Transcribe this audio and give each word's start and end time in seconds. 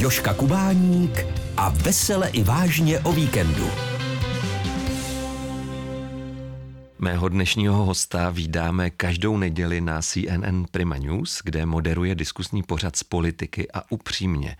Joška 0.00 0.34
Kubáník 0.34 1.26
a 1.56 1.68
vesele 1.68 2.28
i 2.28 2.42
vážně 2.42 3.00
o 3.00 3.12
víkendu. 3.12 3.70
Mého 6.98 7.28
dnešního 7.28 7.84
hosta 7.84 8.30
vídáme 8.30 8.90
každou 8.90 9.36
neděli 9.36 9.80
na 9.80 10.02
CNN 10.02 10.64
Prima 10.70 10.96
News, 10.96 11.40
kde 11.44 11.66
moderuje 11.66 12.14
diskusní 12.14 12.62
pořad 12.62 12.96
z 12.96 13.02
politiky 13.02 13.68
a 13.74 13.92
upřímně. 13.92 14.56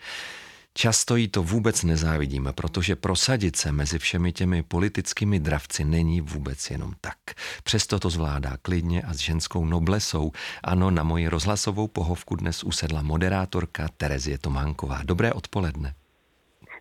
Často 0.75 1.17
jí 1.17 1.29
to 1.29 1.43
vůbec 1.43 1.83
nezávidíme, 1.83 2.53
protože 2.53 2.97
prosadit 2.97 3.57
se 3.57 3.73
mezi 3.73 3.99
všemi 3.99 4.33
těmi 4.33 4.63
politickými 4.63 5.39
dravci 5.39 5.85
není 5.85 6.21
vůbec 6.21 6.71
jenom 6.71 6.93
tak. 7.01 7.17
Přesto 7.65 7.99
to 7.99 8.11
zvládá 8.11 8.57
klidně 8.63 9.03
a 9.03 9.15
s 9.15 9.17
ženskou 9.17 9.65
noblesou. 9.65 10.33
Ano, 10.65 10.91
na 10.91 11.03
moji 11.03 11.29
rozhlasovou 11.29 11.89
pohovku 11.89 12.37
dnes 12.37 12.65
usedla 12.65 13.03
moderátorka 13.03 13.89
Terezie 13.97 14.39
Tománková. 14.39 15.01
Dobré 15.05 15.33
odpoledne. 15.33 15.95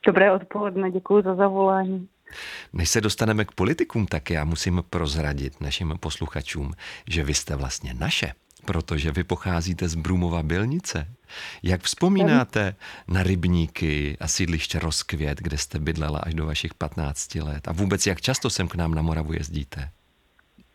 Dobré 0.05 0.31
odpoledne, 0.31 0.91
děkuji 0.91 1.23
za 1.23 1.35
zavolání. 1.35 2.08
Než 2.73 2.89
se 2.89 3.02
dostaneme 3.02 3.45
k 3.45 3.52
politikům, 3.52 4.05
tak 4.05 4.30
já 4.30 4.44
musím 4.45 4.83
prozradit 4.89 5.61
našim 5.61 5.94
posluchačům, 5.99 6.73
že 7.08 7.23
vy 7.23 7.33
jste 7.33 7.55
vlastně 7.55 7.94
naše 7.94 8.33
protože 8.65 9.11
vy 9.11 9.23
pocházíte 9.23 9.89
z 9.89 9.95
Brumova 9.95 10.43
Bylnice. 10.43 11.07
Jak 11.63 11.83
vzpomínáte 11.83 12.75
na 13.07 13.23
rybníky 13.23 14.17
a 14.19 14.27
sídliště 14.27 14.79
Rozkvět, 14.79 15.37
kde 15.37 15.57
jste 15.57 15.79
bydlela 15.79 16.19
až 16.19 16.33
do 16.33 16.45
vašich 16.45 16.73
15 16.73 17.35
let? 17.35 17.67
A 17.67 17.71
vůbec 17.71 18.05
jak 18.05 18.21
často 18.21 18.49
sem 18.49 18.67
k 18.67 18.75
nám 18.75 18.95
na 18.95 19.01
Moravu 19.01 19.33
jezdíte? 19.33 19.91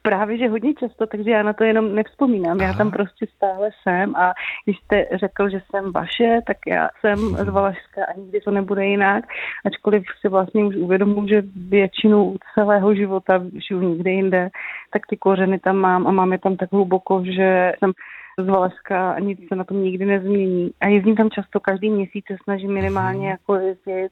Právě, 0.08 0.38
že 0.38 0.48
hodně 0.48 0.74
často, 0.74 1.06
takže 1.06 1.30
já 1.30 1.42
na 1.42 1.52
to 1.52 1.64
jenom 1.64 1.94
nevzpomínám. 1.94 2.60
Aha. 2.60 2.68
Já 2.68 2.74
tam 2.74 2.90
prostě 2.90 3.26
stále 3.36 3.70
jsem 3.82 4.16
a 4.16 4.32
když 4.64 4.78
jste 4.78 5.06
řekl, 5.14 5.48
že 5.48 5.60
jsem 5.60 5.92
vaše, 5.92 6.40
tak 6.46 6.56
já 6.66 6.88
jsem 7.00 7.18
z 7.18 7.48
Valašska 7.48 8.04
a 8.04 8.18
nikdy 8.18 8.40
to 8.40 8.50
nebude 8.50 8.86
jinak. 8.86 9.24
Ačkoliv 9.64 10.05
si 10.20 10.28
vlastně 10.28 10.64
už 10.64 10.77
uvědomuji, 10.77 11.28
že 11.28 11.42
většinu 11.69 12.36
celého 12.55 12.94
života 12.94 13.42
žiju 13.69 13.80
nikde 13.80 14.10
jinde, 14.10 14.48
tak 14.92 15.02
ty 15.06 15.16
kořeny 15.16 15.58
tam 15.58 15.77
mám 15.77 16.06
a 16.06 16.12
mám 16.12 16.32
je 16.32 16.38
tam 16.38 16.56
tak 16.56 16.72
hluboko, 16.72 17.25
že 17.25 17.72
jsem 17.78 17.92
z 18.38 18.48
Valašska 18.48 19.12
a 19.12 19.19
nic 19.19 19.48
se 19.48 19.56
na 19.56 19.64
tom 19.64 19.82
nikdy 19.82 20.05
nezmění. 20.05 20.70
A 20.80 20.88
jezdím 20.88 21.16
tam 21.16 21.30
často, 21.30 21.60
každý 21.60 21.91
měsíc 21.91 22.25
se 22.27 22.36
snažím 22.42 22.72
minimálně 22.72 23.28
jako 23.28 23.55
jezdit. 23.55 24.10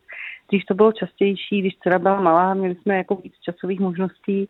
Když 0.51 0.65
to 0.65 0.75
bylo 0.75 0.93
častější, 0.93 1.61
když 1.61 1.75
dcera 1.75 1.99
byla 1.99 2.21
malá, 2.21 2.55
měli 2.55 2.75
jsme 2.75 2.97
jako 2.97 3.15
víc 3.15 3.35
časových 3.45 3.81
možností, 3.81 4.49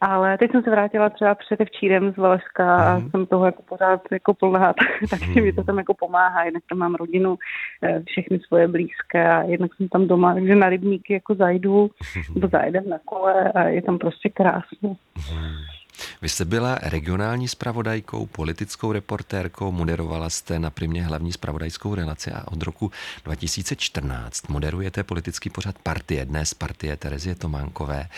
ale 0.00 0.38
teď 0.38 0.50
jsem 0.50 0.62
se 0.62 0.70
vrátila 0.70 1.10
třeba 1.10 1.34
předevčírem 1.34 2.12
z 2.12 2.16
Valeska 2.16 2.76
a 2.76 2.98
mm. 2.98 3.10
jsem 3.10 3.26
toho 3.26 3.46
jako 3.46 3.62
pořád 3.62 4.00
jako 4.12 4.34
plná, 4.34 4.74
takže 5.10 5.40
mi 5.40 5.52
to 5.52 5.64
tam 5.64 5.78
jako 5.78 5.94
pomáhá. 5.94 6.44
Jednak 6.44 6.62
tam 6.68 6.78
mám 6.78 6.94
rodinu, 6.94 7.38
eh, 7.82 8.02
všechny 8.06 8.40
svoje 8.40 8.68
blízké 8.68 9.28
a 9.30 9.42
jednak 9.42 9.74
jsem 9.74 9.88
tam 9.88 10.08
doma, 10.08 10.34
takže 10.34 10.54
na 10.54 10.68
rybníky 10.68 11.12
jako 11.12 11.34
zajdu, 11.34 11.90
nebo 12.34 12.48
zajdem 12.52 12.88
na 12.88 12.98
kole 13.04 13.52
a 13.52 13.62
je 13.62 13.82
tam 13.82 13.98
prostě 13.98 14.28
krásně. 14.28 14.88
Mm. 15.34 15.77
Vy 16.22 16.28
jste 16.28 16.44
byla 16.44 16.78
regionální 16.82 17.48
spravodajkou, 17.48 18.26
politickou 18.26 18.92
reportérkou, 18.92 19.72
moderovala 19.72 20.30
jste 20.30 20.58
na 20.58 20.70
primě 20.70 21.02
hlavní 21.02 21.32
spravodajskou 21.32 21.94
relaci 21.94 22.32
a 22.32 22.44
od 22.52 22.62
roku 22.62 22.90
2014 23.24 24.48
moderujete 24.48 25.04
politický 25.04 25.50
pořad 25.50 25.78
partie, 25.78 26.24
dnes 26.24 26.54
partie 26.54 26.96
Terezie 26.96 27.34
Tománkové. 27.34 28.08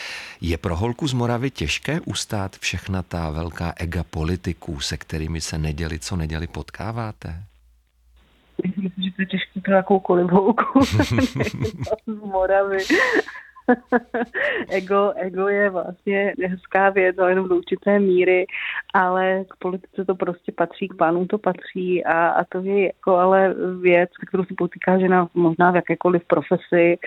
Je 0.41 0.59
pro 0.59 0.77
holku 0.77 1.09
z 1.09 1.13
Moravy 1.13 1.51
těžké 1.51 2.01
ustát 2.01 2.57
všechna 2.57 3.03
ta 3.03 3.31
velká 3.31 3.73
ega 3.77 4.05
politiků, 4.05 4.81
se 4.81 4.97
kterými 4.97 5.41
se 5.41 5.59
neděli, 5.59 5.99
co 5.99 6.17
neděli, 6.17 6.47
potkáváte? 6.47 7.43
Myslím, 8.65 9.05
že 9.05 9.11
to 9.17 9.23
je 9.23 9.27
těžké 9.27 9.61
pro 9.61 9.75
jakoukoliv 9.75 10.31
holku 10.31 10.81
z 12.07 12.25
Moravy. 12.25 12.79
ego, 14.69 15.13
ego 15.17 15.49
je 15.49 15.71
vlastně 15.71 16.35
hezká 16.49 16.91
věc, 16.91 17.19
ale 17.19 17.31
jenom 17.31 17.49
do 17.49 17.57
určité 17.57 17.99
míry, 17.99 18.47
ale 18.95 19.45
k 19.45 19.57
politice 19.57 20.05
to 20.05 20.15
prostě 20.15 20.53
patří, 20.53 20.89
k 20.89 20.97
pánům 20.97 21.27
to 21.27 21.39
patří 21.39 22.05
a, 22.05 22.29
a 22.29 22.45
to 22.45 22.61
je 22.61 22.87
jako 22.87 23.17
ale 23.17 23.55
věc, 23.81 24.11
kterou 24.29 24.45
si 24.45 24.55
potýká 24.55 24.99
žena 24.99 25.29
možná 25.35 25.71
v 25.71 25.77
jakékoliv 25.77 26.25
profesi, 26.25 26.99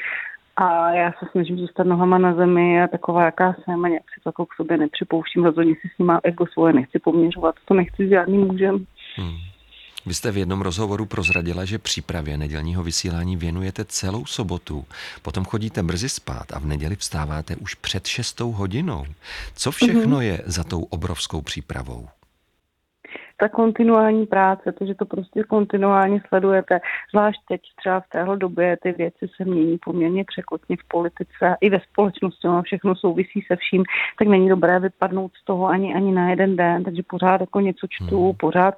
a 0.56 0.92
já 0.92 1.12
se 1.12 1.26
snažím 1.32 1.58
zůstat 1.58 1.88
nohama 1.88 2.18
na 2.18 2.34
zemi 2.34 2.84
a 2.84 2.88
taková, 2.88 3.26
jaká 3.26 3.54
jsem 3.54 3.86
a 3.86 3.88
nějak 3.88 4.04
si 4.04 4.22
to 4.24 4.30
jako 4.30 4.46
k 4.46 4.54
sobě 4.54 4.78
nepřipouštím. 4.78 5.46
Rozhodně 5.46 5.74
si 5.74 5.88
s 5.96 5.98
ním 5.98 6.12
ego 6.24 6.46
svoje 6.48 6.74
nechci 6.74 7.00
poměřovat. 7.00 7.56
To 7.66 7.74
nechci 7.74 8.08
s 8.08 8.10
žádným 8.10 8.42
mužem. 8.42 8.86
Hmm. 9.16 9.53
Vy 10.06 10.14
jste 10.14 10.32
v 10.32 10.38
jednom 10.38 10.62
rozhovoru 10.62 11.06
prozradila, 11.06 11.66
že 11.66 11.78
přípravě 11.80 12.38
nedělního 12.38 12.84
vysílání 12.84 13.38
věnujete 13.38 13.86
celou 13.86 14.26
sobotu, 14.26 14.86
potom 15.22 15.46
chodíte 15.46 15.84
brzy 15.84 16.10
spát 16.10 16.54
a 16.54 16.60
v 16.60 16.66
neděli 16.66 16.96
vstáváte 16.96 17.56
už 17.56 17.76
před 17.76 18.08
šestou 18.08 18.52
hodinou. 18.52 19.06
Co 19.56 19.72
všechno 19.72 20.18
mm-hmm. 20.18 20.22
je 20.22 20.42
za 20.46 20.64
tou 20.64 20.84
obrovskou 20.84 21.42
přípravou? 21.42 22.08
ta 23.38 23.50
kontinuální 23.50 24.26
práce, 24.26 24.72
to, 24.72 24.86
že 24.86 24.96
to 24.96 25.06
prostě 25.06 25.44
kontinuálně 25.44 26.22
sledujete, 26.28 26.80
zvlášť 27.12 27.40
teď 27.48 27.62
třeba 27.76 28.00
v 28.00 28.10
téhle 28.10 28.38
době 28.38 28.78
ty 28.84 28.92
věci 28.92 29.28
se 29.36 29.46
mění 29.46 29.78
poměrně 29.78 30.24
překotně 30.24 30.78
v 30.78 30.88
politice 30.88 31.56
i 31.62 31.70
ve 31.70 31.80
společnosti, 31.80 32.48
no 32.48 32.62
všechno 32.62 32.96
souvisí 32.96 33.42
se 33.48 33.56
vším, 33.56 33.84
tak 34.20 34.28
není 34.28 34.50
dobré 34.50 34.80
vypadnout 34.80 35.32
z 35.42 35.46
toho 35.46 35.68
ani, 35.68 35.96
ani 35.96 36.12
na 36.12 36.30
jeden 36.30 36.56
den, 36.56 36.84
takže 36.84 37.02
pořád 37.08 37.42
jako 37.42 37.60
něco 37.60 37.88
čtu, 37.90 38.26
hmm. 38.26 38.38
pořád 38.38 38.76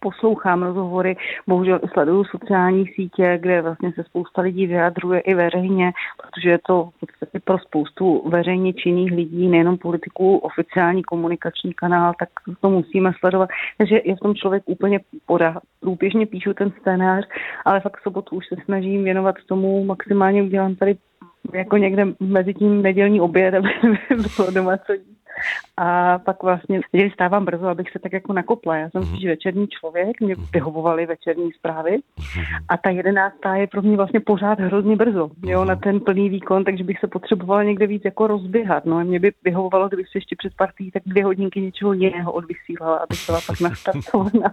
poslouchám 0.00 0.62
rozhovory, 0.62 1.16
bohužel 1.46 1.80
sleduju 1.92 2.24
sociální 2.24 2.86
sítě, 2.86 3.38
kde 3.40 3.62
vlastně 3.62 3.92
se 3.92 4.04
spousta 4.04 4.42
lidí 4.42 4.66
vyjadřuje 4.66 5.20
i 5.20 5.34
veřejně, 5.34 5.92
protože 6.22 6.50
je 6.50 6.58
to 6.66 6.90
v 6.96 7.00
podstatě 7.00 7.40
pro 7.44 7.58
spoustu 7.58 8.28
veřejně 8.28 8.72
činných 8.72 9.12
lidí, 9.12 9.48
nejenom 9.48 9.78
politiků, 9.78 10.38
oficiální 10.38 11.02
komunikační 11.02 11.74
kanál, 11.74 12.12
tak 12.18 12.28
to 12.60 12.70
musíme 12.70 13.12
sledovat. 13.18 13.50
Takže 13.78 14.00
je 14.04 14.16
v 14.16 14.20
tom 14.20 14.34
člověk 14.34 14.62
úplně 14.66 15.00
poda. 15.26 15.60
Průběžně 15.80 16.26
píšu 16.26 16.54
ten 16.54 16.72
scénář, 16.80 17.24
ale 17.64 17.80
fakt 17.80 18.02
sobotu 18.02 18.36
už 18.36 18.46
se 18.48 18.56
snažím 18.64 19.04
věnovat 19.04 19.34
tomu, 19.46 19.84
maximálně 19.84 20.42
udělám 20.42 20.74
tady 20.74 20.96
jako 21.54 21.76
někde 21.76 22.06
mezi 22.20 22.54
tím 22.54 22.82
nedělní 22.82 23.20
oběd, 23.20 23.54
aby 23.54 23.68
bylo 24.36 24.50
doma 24.50 24.76
co 24.76 24.92
a 25.76 26.18
pak 26.18 26.42
vlastně 26.42 26.80
neděli 26.92 27.10
stávám 27.10 27.44
brzo, 27.44 27.66
abych 27.66 27.90
se 27.90 27.98
tak 27.98 28.12
jako 28.12 28.32
nakopla. 28.32 28.76
Já 28.76 28.90
jsem 28.90 29.02
mm-hmm. 29.02 29.28
večerní 29.28 29.68
člověk, 29.68 30.20
mě 30.20 30.34
mhm. 30.34 30.46
vyhovovaly 30.52 31.06
večerní 31.06 31.52
zprávy 31.52 31.90
mm-hmm. 31.90 32.64
a 32.68 32.76
ta 32.76 32.90
jedenáctá 32.90 33.54
je 33.54 33.66
pro 33.66 33.82
mě 33.82 33.96
vlastně 33.96 34.20
pořád 34.20 34.60
hrozně 34.60 34.96
brzo, 34.96 35.30
jo, 35.42 35.64
na 35.64 35.74
mhm. 35.74 35.82
ten 35.82 36.00
plný 36.00 36.28
výkon, 36.28 36.64
takže 36.64 36.84
bych 36.84 36.98
se 36.98 37.06
potřebovala 37.06 37.62
někde 37.62 37.86
víc 37.86 38.02
jako 38.04 38.26
rozběhat. 38.26 38.84
No 38.84 38.96
a 38.96 39.02
mě 39.02 39.20
by 39.20 39.32
vyhovovalo, 39.44 39.88
kdybych 39.88 40.08
se 40.08 40.18
ještě 40.18 40.36
před 40.38 40.52
partí 40.56 40.90
tak 40.90 41.02
dvě 41.06 41.24
hodinky 41.24 41.60
něčeho 41.60 41.92
jiného 41.92 42.32
odvysílala, 42.32 42.96
abych 42.96 43.26
byla 43.26 43.40
pak 43.46 43.60
nastartovaná. 43.70 44.52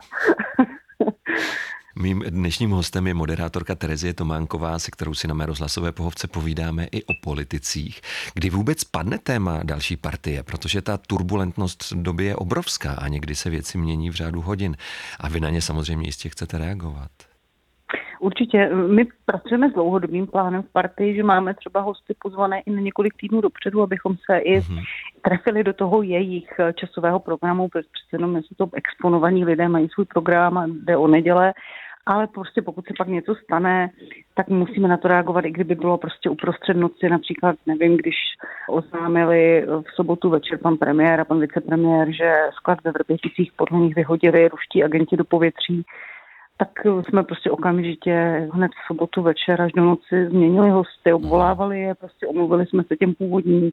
Mým 2.01 2.23
dnešním 2.29 2.69
hostem 2.69 3.07
je 3.07 3.13
moderátorka 3.13 3.75
Terezie 3.75 4.13
Tománková, 4.13 4.79
se 4.79 4.91
kterou 4.91 5.13
si 5.13 5.27
na 5.27 5.33
mé 5.33 5.45
rozhlasové 5.45 5.91
pohovce 5.91 6.27
povídáme 6.27 6.85
i 6.91 7.03
o 7.03 7.13
politicích. 7.23 8.01
Kdy 8.33 8.49
vůbec 8.49 8.83
padne 8.83 9.17
téma 9.17 9.59
další 9.63 9.97
partie, 9.97 10.43
protože 10.43 10.81
ta 10.81 10.97
turbulentnost 10.97 11.93
doby 11.93 12.25
je 12.25 12.35
obrovská 12.35 12.91
a 12.91 13.07
někdy 13.07 13.35
se 13.35 13.49
věci 13.49 13.77
mění 13.77 14.09
v 14.09 14.13
řádu 14.13 14.41
hodin 14.41 14.75
a 15.19 15.29
vy 15.29 15.39
na 15.39 15.49
ně 15.49 15.61
samozřejmě 15.61 16.07
jistě 16.07 16.29
chcete 16.29 16.57
reagovat. 16.57 17.11
Určitě. 18.19 18.69
My 18.69 19.05
pracujeme 19.25 19.69
s 19.69 19.73
dlouhodobým 19.73 20.27
plánem 20.27 20.63
v 20.63 20.71
partii, 20.71 21.15
že 21.15 21.23
máme 21.23 21.53
třeba 21.53 21.81
hosty 21.81 22.15
pozvané 22.19 22.59
i 22.59 22.71
na 22.71 22.81
několik 22.81 23.13
týdnů 23.17 23.41
dopředu, 23.41 23.81
abychom 23.81 24.15
se 24.31 24.37
i 24.37 24.59
mm-hmm. 24.59 24.83
trefili 25.21 25.63
do 25.63 25.73
toho 25.73 26.01
jejich 26.01 26.49
časového 26.75 27.19
programu, 27.19 27.69
protože 27.69 27.87
přece 27.93 28.15
jenom 28.15 28.37
jsou 28.37 28.55
to 28.57 28.69
exponovaní 28.73 29.45
lidé, 29.45 29.69
mají 29.69 29.89
svůj 29.89 30.05
program 30.05 30.57
a 30.57 30.65
jde 30.67 30.97
o 30.97 31.07
neděle 31.07 31.53
ale 32.07 32.27
prostě 32.27 32.61
pokud 32.61 32.85
se 32.85 32.93
pak 32.97 33.07
něco 33.07 33.35
stane, 33.35 33.89
tak 34.35 34.47
musíme 34.47 34.87
na 34.87 34.97
to 34.97 35.07
reagovat, 35.07 35.45
i 35.45 35.51
kdyby 35.51 35.75
bylo 35.75 35.97
prostě 35.97 36.29
uprostřed 36.29 36.77
noci, 36.77 37.09
například, 37.09 37.55
nevím, 37.65 37.97
když 37.97 38.15
oznámili 38.69 39.65
v 39.67 39.95
sobotu 39.95 40.29
večer 40.29 40.59
pan 40.59 40.77
premiér 40.77 41.19
a 41.19 41.25
pan 41.25 41.39
vicepremiér, 41.39 42.11
že 42.11 42.35
sklad 42.55 42.79
ve 42.83 42.91
Vrběticích 42.91 43.51
podle 43.55 43.79
nich 43.79 43.95
vyhodili 43.95 44.47
ruští 44.47 44.83
agenti 44.83 45.17
do 45.17 45.23
povětří, 45.23 45.85
tak 46.57 46.69
jsme 46.85 47.23
prostě 47.23 47.51
okamžitě 47.51 48.47
hned 48.53 48.71
v 48.71 48.87
sobotu 48.87 49.21
večer 49.21 49.61
až 49.61 49.71
do 49.71 49.83
noci 49.83 50.27
změnili 50.29 50.69
hosty, 50.69 51.13
obvolávali 51.13 51.81
je, 51.81 51.95
prostě 51.95 52.27
omluvili 52.27 52.65
jsme 52.65 52.83
se 52.83 52.95
těm 52.95 53.13
původním 53.13 53.69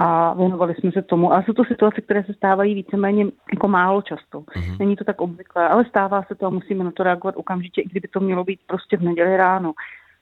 a 0.00 0.34
věnovali 0.34 0.74
jsme 0.74 0.92
se 0.92 1.02
tomu. 1.02 1.32
Ale 1.32 1.42
jsou 1.42 1.52
to 1.52 1.64
situace, 1.64 2.00
které 2.00 2.24
se 2.24 2.34
stávají 2.34 2.74
víceméně 2.74 3.26
jako 3.54 3.68
málo 3.68 4.02
často. 4.02 4.40
Mm-hmm. 4.40 4.78
Není 4.78 4.96
to 4.96 5.04
tak 5.04 5.20
obvyklé, 5.20 5.68
ale 5.68 5.84
stává 5.84 6.22
se 6.22 6.34
to 6.34 6.46
a 6.46 6.50
musíme 6.50 6.84
na 6.84 6.90
to 6.90 7.02
reagovat 7.02 7.34
okamžitě, 7.36 7.80
i 7.80 7.88
kdyby 7.88 8.08
to 8.08 8.20
mělo 8.20 8.44
být 8.44 8.60
prostě 8.66 8.96
v 8.96 9.02
neděli 9.02 9.36
ráno. 9.36 9.72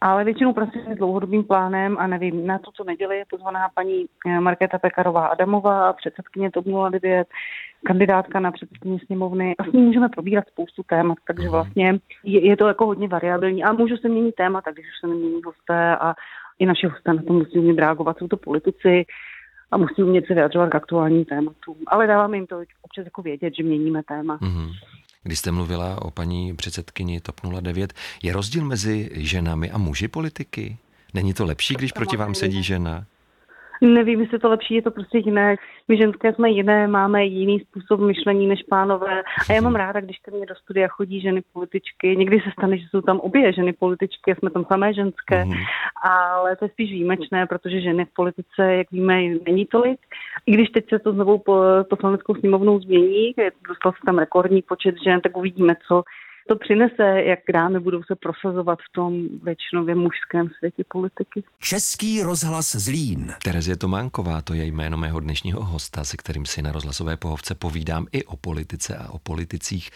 ale 0.01 0.25
většinou 0.25 0.53
pracuji 0.53 0.85
s 0.95 0.99
dlouhodobým 0.99 1.45
plánem 1.45 1.97
a 1.99 2.07
nevím, 2.07 2.47
na 2.47 2.59
to, 2.59 2.71
co 2.73 2.85
neděli, 2.85 3.19
je 3.19 3.25
pozvaná 3.31 3.69
paní 3.75 4.07
eh, 4.27 4.41
Markéta 4.41 4.79
Pekarová 4.79 5.27
Adamová, 5.27 5.93
předsedkyně 5.93 6.51
TOP 6.51 6.65
09, 6.91 7.29
kandidátka 7.87 8.41
na 8.41 8.53
předsedkyně 8.53 8.99
sněmovny 9.07 9.55
a 9.59 9.65
s 9.65 9.73
ní 9.73 9.83
můžeme 9.83 10.09
probírat 10.09 10.45
spoustu 10.49 10.83
témat, 10.83 11.19
takže 11.27 11.49
mhm. 11.49 11.53
vlastně 11.53 11.99
je, 12.25 12.47
je 12.47 12.57
to 12.57 12.69
jako 12.69 12.87
hodně 12.87 13.09
variabilní 13.09 13.65
a 13.65 13.73
můžu 13.73 13.97
se 13.97 14.09
měnit 14.09 14.35
témata, 14.35 14.71
když 14.71 14.87
už 14.87 15.01
se 15.01 15.07
nemění 15.07 15.41
hosté 15.45 15.97
a 15.97 16.15
i 16.59 16.67
naše 16.67 16.89
hosté 16.89 17.15
na 17.15 17.23
to 17.23 17.33
musí 17.33 17.59
umět 17.59 17.79
reagovat, 17.79 18.19
jsou 18.19 18.29
to 18.29 18.37
politici 18.37 19.05
a 19.71 19.77
musí 19.77 20.03
umět 20.03 20.27
se 20.27 20.35
vyjadřovat 20.35 20.69
k 20.71 20.75
aktuálním 20.75 21.25
tématům. 21.25 21.77
Ale 21.87 22.07
dáváme 22.07 22.37
jim 22.37 22.47
to 22.47 22.63
občas 22.83 23.05
jako 23.05 23.23
vědět, 23.23 23.53
že 23.57 23.63
měníme 23.63 24.03
téma. 24.03 24.39
Mm-hmm. 24.39 24.71
Když 25.23 25.39
jste 25.39 25.51
mluvila 25.51 26.03
o 26.03 26.11
paní 26.11 26.57
předsedkyni 26.57 27.21
TOP 27.21 27.41
09, 27.61 27.93
je 28.23 28.33
rozdíl 28.33 28.65
mezi 28.65 29.11
ženami 29.15 29.71
a 29.71 29.79
muži 29.79 30.09
politiky? 30.09 30.79
Není 31.15 31.35
to 31.35 31.45
lepší, 31.45 31.75
když 31.75 31.93
proti 31.93 32.17
vám 32.17 32.35
sedí 32.35 32.63
žena? 32.63 33.05
Nevím, 33.81 34.21
jestli 34.21 34.39
to 34.39 34.49
lepší, 34.49 34.75
je 34.75 34.83
to 34.83 34.91
prostě 34.91 35.19
jiné. 35.19 35.57
My 35.89 35.97
ženské 35.97 36.35
jsme 36.35 36.51
jiné, 36.51 36.89
máme 36.89 37.25
jiný 37.25 37.61
způsob 37.61 38.01
myšlení 38.01 38.47
než 38.47 38.63
pánové. 38.63 39.23
A 39.51 39.53
já 39.53 39.61
mám 39.61 39.75
ráda, 39.75 40.01
když 40.01 40.19
ke 40.19 40.31
mně 40.31 40.47
do 40.47 40.55
studia 40.55 40.89
chodí 40.89 41.21
ženy 41.21 41.43
političky. 41.53 42.17
Někdy 42.17 42.41
se 42.41 42.51
stane, 42.53 42.79
že 42.79 42.85
jsou 42.91 43.01
tam 43.01 43.21
obě 43.21 43.53
ženy 43.53 43.73
političky, 43.73 44.35
jsme 44.35 44.51
tam 44.51 44.65
samé 44.65 44.95
ženské, 44.95 45.45
mm. 45.45 45.53
ale 46.03 46.57
to 46.57 46.65
je 46.65 46.69
spíš 46.69 46.91
výjimečné, 46.91 47.47
protože 47.47 47.81
ženy 47.81 48.05
v 48.05 48.15
politice, 48.15 48.75
jak 48.75 48.91
víme, 48.91 49.23
není 49.47 49.67
tolik. 49.67 49.99
I 50.47 50.53
když 50.53 50.71
teď 50.71 50.89
se 50.89 50.99
to 50.99 51.13
znovu 51.13 51.39
po 51.39 51.63
poslaneckou 51.91 52.35
sněmovnou 52.35 52.81
změní, 52.81 53.35
dostal 53.69 53.93
se 53.93 53.99
tam 54.07 54.19
rekordní 54.19 54.63
počet 54.63 54.95
žen, 55.05 55.21
tak 55.21 55.37
uvidíme, 55.37 55.75
co 55.89 56.03
to 56.49 56.57
přinese, 56.57 57.23
jak 57.23 57.39
dámy 57.53 57.81
budou 57.81 58.03
se 58.03 58.15
prosazovat 58.15 58.79
v 58.79 58.93
tom 58.93 59.29
většinově 59.43 59.95
mužském 59.95 60.49
světě 60.59 60.85
politiky. 60.89 61.45
Český 61.61 62.23
rozhlas 62.23 62.77
Zlín. 62.77 63.33
Terezie 63.45 63.77
Tománková, 63.77 64.43
to 64.43 64.55
je 64.55 64.65
jméno 64.65 64.97
mého 64.97 65.21
dnešního 65.21 65.65
hosta, 65.65 66.05
se 66.05 66.17
kterým 66.17 66.47
si 66.47 66.63
na 66.63 66.73
rozhlasové 66.73 67.17
pohovce 67.17 67.55
povídám 67.55 68.07
i 68.13 68.25
o 68.25 68.37
politice 68.37 68.97
a 68.97 69.11
o 69.11 69.19
politicích. 69.19 69.91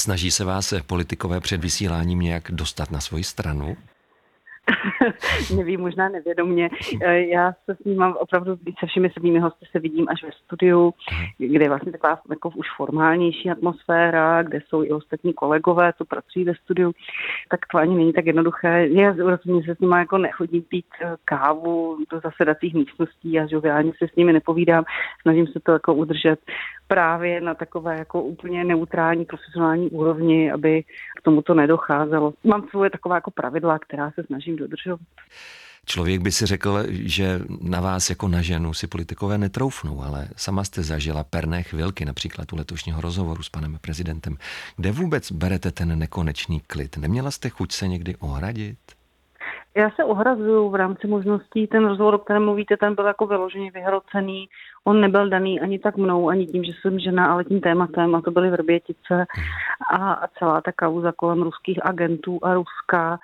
Snaží 0.00 0.30
se 0.30 0.44
vás 0.44 0.74
politikové 0.86 1.40
před 1.40 1.60
vysíláním 1.60 2.20
nějak 2.20 2.50
dostat 2.50 2.90
na 2.90 3.00
svoji 3.00 3.24
stranu? 3.24 3.76
Nevím, 5.56 5.80
možná 5.80 6.08
nevědomně. 6.08 6.70
Eh, 7.02 7.20
já 7.20 7.52
se 7.64 7.74
s 7.74 7.84
ním 7.84 7.98
mám 7.98 8.16
opravdu 8.16 8.56
se 8.80 8.86
všemi 8.86 9.10
svými 9.10 9.38
hosty 9.38 9.66
se 9.72 9.78
vidím 9.78 10.06
až 10.08 10.22
ve 10.22 10.32
studiu, 10.32 10.94
kde 11.38 11.64
je 11.64 11.68
vlastně 11.68 11.92
taková 11.92 12.20
jako 12.30 12.50
už 12.50 12.66
formálnější 12.76 13.50
atmosféra, 13.50 14.42
kde 14.42 14.60
jsou 14.60 14.84
i 14.84 14.90
ostatní 14.90 15.32
kolegové, 15.32 15.92
co 15.98 16.04
pracují 16.04 16.44
ve 16.44 16.54
studiu, 16.54 16.92
tak 17.50 17.60
to 17.72 17.78
ani 17.78 17.96
není 17.96 18.12
tak 18.12 18.26
jednoduché. 18.26 18.88
Já 18.88 19.12
rozhodně 19.12 19.62
se 19.64 19.74
s 19.74 19.78
nimi 19.78 19.96
jako 19.98 20.18
nechodím 20.18 20.62
pít 20.62 20.86
eh, 21.02 21.16
kávu 21.24 21.98
do 22.10 22.20
zasedacích 22.20 22.74
místností 22.74 23.40
a 23.40 23.46
žoviálně 23.46 23.92
se 23.98 24.08
s 24.08 24.16
nimi 24.16 24.32
nepovídám. 24.32 24.84
Snažím 25.22 25.46
se 25.46 25.60
to 25.60 25.72
jako 25.72 25.94
udržet 25.94 26.38
právě 26.92 27.40
na 27.40 27.54
takové 27.54 27.98
jako 27.98 28.22
úplně 28.22 28.64
neutrální 28.64 29.24
profesionální 29.24 29.90
úrovni, 29.90 30.52
aby 30.52 30.84
k 31.22 31.24
tomuto 31.24 31.54
nedocházelo. 31.54 32.34
Mám 32.44 32.68
svoje 32.70 32.90
taková 32.90 33.14
jako 33.14 33.30
pravidla, 33.30 33.78
která 33.78 34.10
se 34.10 34.22
snažím 34.22 34.56
dodržovat. 34.56 35.00
Člověk 35.86 36.20
by 36.20 36.32
si 36.32 36.46
řekl, 36.46 36.78
že 36.88 37.40
na 37.60 37.80
vás 37.80 38.10
jako 38.10 38.28
na 38.28 38.42
ženu 38.42 38.74
si 38.74 38.86
politikové 38.86 39.38
netroufnou, 39.38 40.02
ale 40.02 40.28
sama 40.36 40.64
jste 40.64 40.82
zažila 40.82 41.24
perné 41.24 41.62
chvilky, 41.62 42.04
například 42.04 42.52
u 42.52 42.56
letošního 42.56 43.00
rozhovoru 43.00 43.42
s 43.42 43.48
panem 43.48 43.78
prezidentem. 43.80 44.36
Kde 44.76 44.92
vůbec 44.92 45.32
berete 45.32 45.70
ten 45.70 45.98
nekonečný 45.98 46.60
klid? 46.60 46.96
Neměla 46.96 47.30
jste 47.30 47.48
chuť 47.48 47.72
se 47.72 47.88
někdy 47.88 48.16
ohradit? 48.16 48.78
Já 49.76 49.90
se 49.90 50.04
ohrazuju 50.04 50.68
v 50.70 50.74
rámci 50.74 51.06
možností. 51.06 51.66
Ten 51.66 51.86
rozhovor, 51.86 52.14
o 52.14 52.18
kterém 52.18 52.44
mluvíte, 52.44 52.76
ten 52.76 52.94
byl 52.94 53.06
jako 53.06 53.26
vyloženě 53.26 53.70
vyhrocený. 53.70 54.48
On 54.84 55.00
nebyl 55.00 55.28
daný 55.28 55.60
ani 55.60 55.78
tak 55.78 55.96
mnou, 55.96 56.28
ani 56.28 56.46
tím, 56.46 56.64
že 56.64 56.72
jsem 56.80 56.98
žena, 56.98 57.32
ale 57.32 57.44
tím 57.44 57.60
tématem, 57.60 58.14
a 58.14 58.20
to 58.20 58.30
byly 58.30 58.50
vrbětice 58.50 59.26
a, 59.94 60.26
celá 60.38 60.60
ta 60.60 60.72
kauza 60.72 61.12
kolem 61.12 61.42
ruských 61.42 61.86
agentů 61.86 62.38
a 62.42 62.54
Ruska 62.54 63.18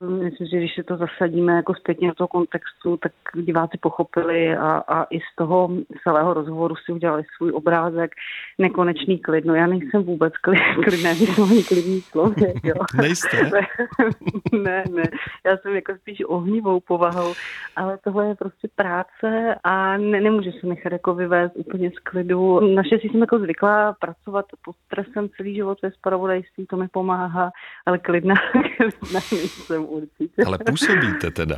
Myslím, 0.00 0.46
že 0.46 0.56
když 0.56 0.74
se 0.74 0.82
to 0.82 0.96
zasadíme 0.96 1.52
jako 1.52 1.74
zpětně 1.74 2.08
do 2.08 2.14
toho 2.14 2.28
kontextu, 2.28 2.96
tak 2.96 3.12
diváci 3.34 3.78
pochopili 3.80 4.56
a, 4.56 4.82
a 4.88 5.04
i 5.04 5.20
z 5.20 5.36
toho 5.36 5.70
celého 6.02 6.34
rozhovoru 6.34 6.76
si 6.76 6.92
udělali 6.92 7.22
svůj 7.36 7.52
obrázek. 7.52 8.10
Nekonečný 8.58 9.18
klid. 9.18 9.44
No 9.44 9.54
já 9.54 9.66
nejsem 9.66 10.02
vůbec 10.02 10.36
klid, 10.36 10.60
klidné, 10.84 11.14
vyslovený 11.14 11.64
klidný 11.64 12.02
člověk. 12.02 12.64
Jo. 12.64 12.74
Nejste? 13.00 13.50
ne, 14.52 14.84
ne. 14.90 15.02
Já 15.46 15.56
jsem 15.56 15.74
jako 15.74 15.94
spíš 15.96 16.22
ohnivou 16.26 16.80
povahou, 16.80 17.34
ale 17.76 17.98
tohle 18.04 18.26
je 18.26 18.34
prostě 18.34 18.68
práce 18.76 19.54
a 19.64 19.96
ne, 19.96 20.20
nemůže 20.20 20.50
se 20.60 20.66
nechat 20.66 20.92
jako 20.92 21.14
vyvést 21.14 21.56
úplně 21.56 21.90
z 21.90 21.98
klidu. 21.98 22.60
Naše 22.74 22.98
si 22.98 23.08
jsem 23.08 23.20
jako 23.20 23.38
zvyklá 23.38 23.96
pracovat 24.00 24.46
pod 24.64 24.76
stresem 24.86 25.28
celý 25.36 25.54
život 25.54 25.78
ve 25.82 25.90
spravodajství, 25.90 26.66
to 26.66 26.76
mi 26.76 26.88
pomáhá, 26.88 27.50
ale 27.86 27.98
klidná, 27.98 28.34
klidná 28.76 29.20
nejsem 29.32 29.85
určitě. 29.86 30.44
Ale 30.46 30.58
působíte 30.58 31.30
teda. 31.30 31.56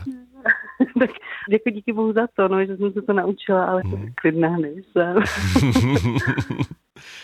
tak 0.99 1.11
jako 1.51 1.71
díky 1.71 1.93
bohu 1.93 2.13
za 2.13 2.27
to, 2.37 2.49
no, 2.49 2.67
že 2.67 2.77
jsem 2.77 2.93
se 2.93 3.03
to 3.03 3.13
naučila, 3.13 3.65
ale 3.65 3.83
hmm. 3.85 4.13
klidná 4.15 4.57
nejsem. 4.57 5.17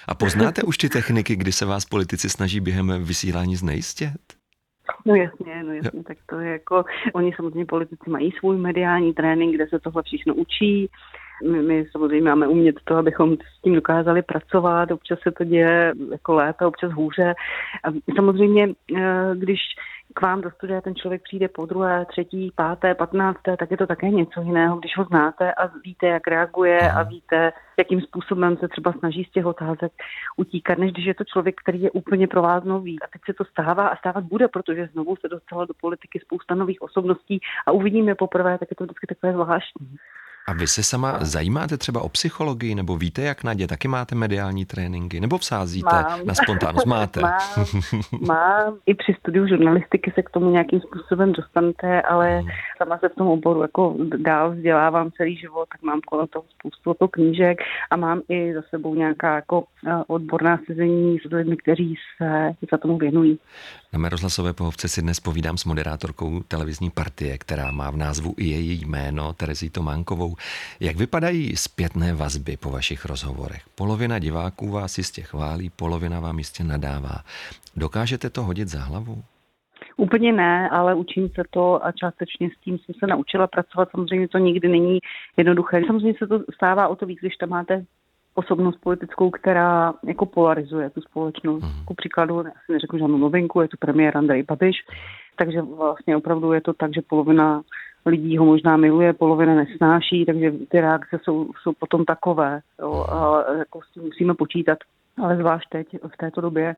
A 0.08 0.14
poznáte 0.14 0.62
už 0.62 0.78
ty 0.78 0.88
techniky, 0.88 1.36
kdy 1.36 1.52
se 1.52 1.66
vás 1.66 1.84
politici 1.84 2.30
snaží 2.30 2.60
během 2.60 3.04
vysílání 3.04 3.56
znejistět? 3.56 4.20
No 5.06 5.14
jasně, 5.14 5.62
no 5.62 5.72
jasně, 5.72 6.02
tak 6.04 6.18
to 6.26 6.38
je 6.38 6.52
jako, 6.52 6.84
oni 7.14 7.32
samozřejmě 7.36 7.64
politici 7.64 8.10
mají 8.10 8.32
svůj 8.32 8.56
mediální 8.56 9.14
trénink, 9.14 9.54
kde 9.54 9.66
se 9.68 9.78
tohle 9.78 10.02
všechno 10.02 10.34
učí. 10.34 10.90
My, 11.50 11.62
my 11.62 11.86
samozřejmě 11.92 12.28
máme 12.28 12.48
umět 12.48 12.76
to, 12.84 12.96
abychom 12.96 13.36
s 13.36 13.62
tím 13.62 13.74
dokázali 13.74 14.22
pracovat, 14.22 14.90
občas 14.90 15.18
se 15.22 15.32
to 15.32 15.44
děje 15.44 15.92
jako 16.10 16.34
lépe, 16.34 16.66
občas 16.66 16.92
hůře. 16.92 17.34
A 17.84 18.12
samozřejmě, 18.16 18.68
eh, 18.96 19.30
když 19.34 19.60
k 20.14 20.20
vám 20.22 20.40
do 20.40 20.50
studia 20.50 20.80
ten 20.80 20.94
člověk 20.94 21.22
přijde 21.22 21.48
po 21.48 21.66
druhé, 21.66 22.04
třetí, 22.04 22.52
páté, 22.54 22.94
patnácté, 22.94 23.56
tak 23.56 23.70
je 23.70 23.76
to 23.76 23.86
také 23.86 24.10
něco 24.10 24.40
jiného, 24.40 24.76
když 24.76 24.96
ho 24.96 25.04
znáte 25.04 25.54
a 25.54 25.66
víte, 25.84 26.06
jak 26.06 26.26
reaguje 26.26 26.90
a 26.90 27.02
víte, 27.02 27.52
jakým 27.76 28.00
způsobem 28.00 28.56
se 28.56 28.68
třeba 28.68 28.92
snaží 28.92 29.24
z 29.24 29.30
těch 29.30 29.46
otázek 29.46 29.92
utíkat, 30.36 30.78
než 30.78 30.92
když 30.92 31.06
je 31.06 31.14
to 31.14 31.24
člověk, 31.24 31.60
který 31.60 31.82
je 31.82 31.90
úplně 31.90 32.28
pro 32.28 32.42
vás 32.42 32.64
nový. 32.64 33.02
A 33.02 33.06
teď 33.12 33.22
se 33.26 33.32
to 33.32 33.44
stává 33.44 33.88
a 33.88 33.96
stávat 33.96 34.24
bude, 34.24 34.48
protože 34.48 34.88
znovu 34.92 35.16
se 35.16 35.28
dostala 35.28 35.64
do 35.64 35.74
politiky 35.80 36.20
spousta 36.20 36.54
nových 36.54 36.82
osobností 36.82 37.40
a 37.66 37.72
uvidíme 37.72 38.14
poprvé, 38.14 38.58
tak 38.58 38.70
je 38.70 38.76
to 38.76 38.84
vždycky 38.84 39.06
takové 39.06 39.32
zvláštní. 39.32 39.96
A 40.46 40.52
vy 40.52 40.66
se 40.66 40.82
sama 40.82 41.18
zajímáte 41.20 41.76
třeba 41.76 42.00
o 42.00 42.08
psychologii, 42.08 42.74
nebo 42.74 42.96
víte, 42.96 43.22
jak 43.22 43.44
na 43.44 43.54
dě, 43.54 43.66
taky 43.66 43.88
máte 43.88 44.14
mediální 44.14 44.64
tréninky, 44.64 45.20
nebo 45.20 45.38
vsázíte 45.38 46.02
mám. 46.02 46.26
na 46.26 46.34
spontánnost? 46.34 46.86
Máte. 46.86 47.20
mám, 47.22 47.38
mám. 48.20 48.76
I 48.86 48.94
při 48.94 49.14
studiu 49.20 49.46
žurnalistiky 49.46 50.12
se 50.14 50.22
k 50.22 50.30
tomu 50.30 50.50
nějakým 50.50 50.80
způsobem 50.80 51.32
dostanete, 51.32 52.02
ale 52.02 52.38
hmm. 52.38 52.48
sama 52.78 52.98
se 52.98 53.08
v 53.08 53.14
tom 53.14 53.26
oboru 53.26 53.62
jako 53.62 53.96
dál 54.16 54.50
vzdělávám 54.50 55.10
celý 55.10 55.36
život, 55.36 55.68
tak 55.72 55.82
mám 55.82 56.00
kolem 56.00 56.26
toho 56.26 56.44
spoustu 56.58 56.90
jako 56.90 57.08
knížek 57.08 57.58
a 57.90 57.96
mám 57.96 58.20
i 58.28 58.54
za 58.54 58.62
sebou 58.70 58.94
nějaká 58.94 59.34
jako 59.34 59.64
eh, 59.86 59.92
odborná 60.06 60.58
sezení 60.66 61.18
s 61.18 61.32
lidmi, 61.32 61.56
kteří 61.56 61.94
se 62.16 62.54
za 62.72 62.78
tomu 62.78 62.98
věnují. 62.98 63.38
Na 63.94 63.98
mé 63.98 64.08
rozhlasové 64.08 64.52
pohovce 64.52 64.88
si 64.88 65.02
dnes 65.02 65.20
povídám 65.20 65.56
s 65.56 65.64
moderátorkou 65.64 66.42
televizní 66.42 66.90
partie, 66.90 67.38
která 67.38 67.70
má 67.70 67.90
v 67.90 67.96
názvu 67.96 68.34
i 68.36 68.44
její 68.44 68.84
jméno, 68.84 69.32
Terezí 69.32 69.70
Tománkovou. 69.70 70.34
Jak 70.80 70.96
vypadají 70.96 71.56
zpětné 71.56 72.14
vazby 72.14 72.56
po 72.56 72.70
vašich 72.70 73.04
rozhovorech? 73.04 73.62
Polovina 73.74 74.18
diváků 74.18 74.70
vás 74.70 74.98
jistě 74.98 75.22
chválí, 75.22 75.70
polovina 75.70 76.20
vám 76.20 76.38
jistě 76.38 76.64
nadává. 76.64 77.22
Dokážete 77.76 78.30
to 78.30 78.42
hodit 78.42 78.68
za 78.68 78.80
hlavu? 78.80 79.22
Úplně 79.96 80.32
ne, 80.32 80.68
ale 80.70 80.94
učím 80.94 81.28
se 81.28 81.42
to 81.50 81.86
a 81.86 81.92
částečně 81.92 82.50
s 82.50 82.64
tím 82.64 82.78
jsem 82.78 82.94
se 82.98 83.06
naučila 83.06 83.46
pracovat. 83.46 83.88
Samozřejmě 83.90 84.28
to 84.28 84.38
nikdy 84.38 84.68
není 84.68 84.98
jednoduché. 85.36 85.82
Samozřejmě 85.86 86.18
se 86.18 86.26
to 86.26 86.40
stává 86.54 86.88
o 86.88 86.96
to 86.96 87.06
víc, 87.06 87.18
když 87.20 87.36
tam 87.36 87.48
máte 87.48 87.84
osobnost 88.34 88.76
politickou, 88.76 89.30
která 89.30 89.94
jako 90.06 90.26
polarizuje 90.26 90.90
tu 90.90 91.00
společnost. 91.00 91.62
Mm. 91.62 91.84
Ku 91.84 91.94
příkladu, 91.94 92.36
já 92.36 92.52
si 92.66 92.72
neřeknu 92.72 92.98
žádnou 92.98 93.18
novinku, 93.18 93.60
je 93.60 93.68
to 93.68 93.76
premiér 93.76 94.16
Andrej 94.16 94.42
Babiš, 94.42 94.76
takže 95.36 95.62
vlastně 95.62 96.16
opravdu 96.16 96.52
je 96.52 96.60
to 96.60 96.72
tak, 96.72 96.94
že 96.94 97.02
polovina 97.08 97.62
lidí 98.06 98.38
ho 98.38 98.44
možná 98.44 98.76
miluje, 98.76 99.12
polovina 99.12 99.54
nesnáší, 99.54 100.24
takže 100.24 100.52
ty 100.68 100.80
reakce 100.80 101.18
jsou, 101.22 101.50
jsou 101.62 101.72
potom 101.72 102.04
takové. 102.04 102.60
Jo, 102.80 103.06
a 103.08 103.52
jako 103.58 103.80
s 103.82 103.92
tím 103.92 104.02
musíme 104.02 104.34
počítat. 104.34 104.78
Ale 105.22 105.36
zvlášť 105.36 105.68
teď, 105.68 105.88
v 106.14 106.16
této 106.16 106.40
době, 106.40 106.76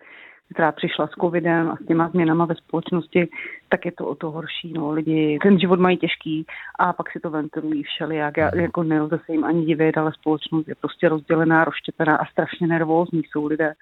která 0.52 0.72
přišla 0.72 1.06
s 1.06 1.10
covidem 1.10 1.70
a 1.70 1.76
s 1.76 1.86
těma 1.86 2.08
změnama 2.08 2.44
ve 2.44 2.54
společnosti, 2.54 3.28
tak 3.68 3.84
je 3.84 3.92
to 3.92 4.06
o 4.06 4.14
to 4.14 4.30
horší. 4.30 4.72
No. 4.72 4.90
Lidi 4.90 5.38
ten 5.42 5.58
život 5.58 5.80
mají 5.80 5.96
těžký 5.96 6.46
a 6.78 6.92
pak 6.92 7.10
si 7.10 7.20
to 7.20 7.30
ventilují 7.30 7.82
všelijak. 7.82 8.36
Já, 8.36 8.50
jako 8.56 8.82
nelze 8.82 9.18
se 9.26 9.32
jim 9.32 9.44
ani 9.44 9.64
divit, 9.64 9.98
ale 9.98 10.12
společnost 10.12 10.68
je 10.68 10.74
prostě 10.74 11.08
rozdělená, 11.08 11.64
rozštěpená 11.64 12.16
a 12.16 12.26
strašně 12.26 12.66
nervózní 12.66 13.22
jsou 13.22 13.46
lidé. 13.46 13.72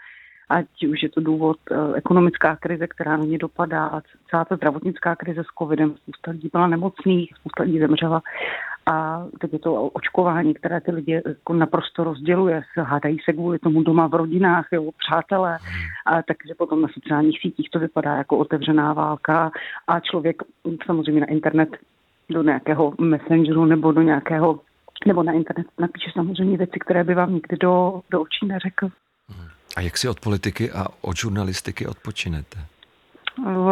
ať 0.49 0.66
už 0.92 1.02
je 1.02 1.08
to 1.08 1.20
důvod 1.20 1.56
uh, 1.70 1.96
ekonomická 1.96 2.56
krize, 2.56 2.87
která 2.87 3.16
na 3.16 3.25
ně 3.25 3.38
dopadá, 3.38 4.02
celá 4.30 4.44
ta 4.44 4.56
zdravotnická 4.56 5.16
krize 5.16 5.42
s 5.42 5.58
covidem, 5.58 5.94
spousta 5.94 6.30
lidí 6.30 6.49
byla 6.52 6.66
nemocných, 6.66 7.32
spousta 7.37 7.62
lidí 7.62 7.78
zemřela 7.78 8.23
a 8.87 9.26
teď 9.41 9.53
je 9.53 9.59
to 9.59 9.75
očkování, 9.75 10.55
které 10.55 10.81
ty 10.81 10.91
lidi 10.91 11.23
jako 11.26 11.53
naprosto 11.53 12.05
rozděluje, 12.05 12.62
hádají 12.76 13.19
se 13.25 13.33
kvůli 13.33 13.59
tomu 13.59 13.83
doma 13.83 14.07
v 14.07 14.14
rodinách, 14.14 14.67
jo, 14.73 14.91
přátelé, 15.07 15.59
a 16.07 16.23
takže 16.23 16.55
potom 16.59 16.83
na 16.83 16.88
sociálních 16.95 17.41
sítích 17.41 17.71
to 17.71 17.79
vypadá 17.79 18.17
jako 18.17 18.38
otevřená 18.38 18.93
válka 18.93 19.50
a 19.87 20.00
člověk 20.00 20.43
samozřejmě 20.87 21.21
na 21.21 21.26
internet 21.26 21.69
do 22.31 22.43
nějakého 22.43 22.95
messengeru 23.00 23.64
nebo 23.64 23.93
do 23.93 24.03
nějakého 24.03 24.61
nebo 25.07 25.23
na 25.23 25.33
internet 25.33 25.67
napíše 25.79 26.11
samozřejmě 26.12 26.57
věci, 26.57 26.79
které 26.81 27.05
by 27.05 27.14
vám 27.14 27.35
nikdy 27.35 27.57
do, 27.57 28.00
do 28.11 28.21
očí 28.21 28.47
neřekl. 28.47 28.88
A 29.76 29.81
jak 29.81 29.97
si 29.97 30.09
od 30.09 30.21
politiky 30.21 30.71
a 30.71 30.87
od 31.00 31.17
žurnalistiky 31.17 31.87
odpočinete? 31.87 32.59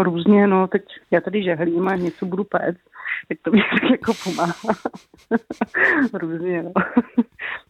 Různě, 0.03 0.47
no, 0.47 0.67
teď 0.67 0.83
já 1.11 1.21
tady 1.21 1.43
žehlím 1.43 1.89
a 1.89 1.97
něco 1.97 2.27
budu 2.27 2.45
péct, 2.45 2.81
tak 3.29 3.39
to 3.43 3.51
mě 3.51 3.63
tak 3.73 3.91
jako 3.91 4.13
pomáhá. 4.25 4.55
různě, 6.13 6.63
no. 6.63 6.73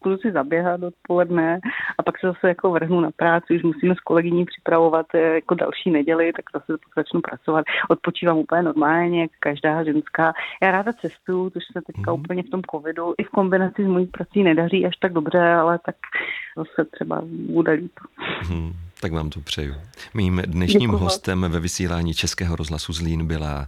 Budu 0.03 0.17
si 0.17 0.31
zaběhat 0.31 0.83
odpoledne 0.83 1.59
a 1.97 2.03
pak 2.03 2.19
se 2.19 2.27
zase 2.27 2.47
jako 2.47 2.71
vrhnu 2.71 3.01
na 3.01 3.11
práci, 3.15 3.55
už 3.55 3.63
musíme 3.63 3.95
s 3.95 3.99
kolegyní 3.99 4.45
připravovat 4.45 5.05
eh, 5.13 5.19
jako 5.19 5.55
další 5.55 5.91
neděli, 5.91 6.31
tak 6.33 6.45
zase 6.53 6.79
začnu 6.95 7.21
pracovat. 7.21 7.65
Odpočívám 7.89 8.37
úplně 8.37 8.63
normálně, 8.63 9.21
jak 9.21 9.31
každá 9.39 9.83
ženská. 9.83 10.33
Já 10.61 10.71
ráda 10.71 10.93
cestuju, 10.93 11.49
což 11.49 11.63
se 11.73 11.81
teďka 11.81 12.13
mm. 12.13 12.19
úplně 12.19 12.43
v 12.43 12.49
tom 12.49 12.61
covidu 12.71 13.13
i 13.17 13.23
v 13.23 13.29
kombinaci 13.29 13.83
s 13.83 13.87
mojí 13.87 14.07
prací 14.07 14.43
nedaří 14.43 14.85
až 14.85 14.95
tak 14.97 15.13
dobře, 15.13 15.39
ale 15.39 15.79
tak 15.85 15.95
zase 16.57 16.89
třeba 16.91 17.21
bude 17.25 17.71
líp. 17.71 17.99
Hmm, 18.41 18.73
tak 19.01 19.11
vám 19.11 19.29
to 19.29 19.39
přeju. 19.39 19.73
Mým 20.13 20.41
dnešním 20.45 20.91
Děkuji. 20.91 21.03
hostem 21.03 21.45
ve 21.49 21.59
vysílání 21.59 22.13
Českého 22.13 22.55
rozhlasu 22.55 22.93
Zlín 22.93 23.27
byla 23.27 23.67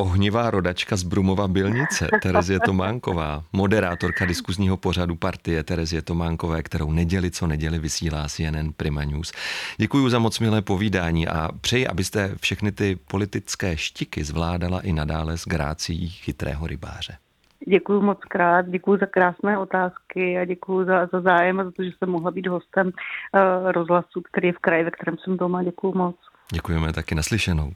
ohnivá 0.00 0.50
rodačka 0.50 0.96
z 0.96 1.02
Brumova 1.02 1.48
Bilnice, 1.48 2.08
Terezie 2.22 2.60
Tománková, 2.60 3.44
moderátorka 3.52 4.24
diskuzního 4.24 4.76
pořadu 4.76 5.16
partie 5.16 5.62
Terezie 5.62 6.02
Tománkové, 6.02 6.62
kterou 6.62 6.92
neděli 6.92 7.30
co 7.30 7.46
neděli 7.46 7.78
vysílá 7.78 8.28
CNN 8.28 8.72
Prima 8.76 9.04
News. 9.04 9.32
Děkuji 9.76 10.08
za 10.08 10.18
moc 10.18 10.40
milé 10.40 10.62
povídání 10.62 11.28
a 11.28 11.48
přeji, 11.60 11.86
abyste 11.86 12.34
všechny 12.40 12.72
ty 12.72 12.98
politické 13.10 13.76
štiky 13.76 14.24
zvládala 14.24 14.80
i 14.80 14.92
nadále 14.92 15.38
s 15.38 15.44
grácí 15.44 16.08
chytrého 16.08 16.66
rybáře. 16.66 17.16
Děkuji 17.68 18.02
moc 18.02 18.18
krát, 18.28 18.68
děkuji 18.68 18.98
za 19.00 19.06
krásné 19.06 19.58
otázky 19.58 20.38
a 20.38 20.44
děkuji 20.44 20.84
za, 20.84 21.06
za 21.12 21.20
zájem 21.20 21.60
a 21.60 21.64
za 21.64 21.70
to, 21.70 21.82
že 21.82 21.90
jsem 21.98 22.08
mohla 22.10 22.30
být 22.30 22.46
hostem 22.46 22.86
uh, 22.86 23.72
rozhlasu, 23.72 24.22
který 24.32 24.48
je 24.48 24.52
v 24.52 24.58
kraji, 24.58 24.84
ve 24.84 24.90
kterém 24.90 25.16
jsem 25.18 25.36
doma. 25.36 25.62
Děkuji 25.62 25.92
moc. 25.98 26.16
Děkujeme 26.52 26.92
taky 26.92 27.14
naslyšenou. 27.14 27.72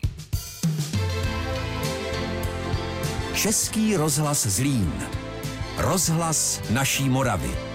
Český 3.34 3.96
rozhlas 3.96 4.46
Zlín. 4.46 4.92
Rozhlas 5.78 6.60
naší 6.70 7.08
Moravy. 7.08 7.73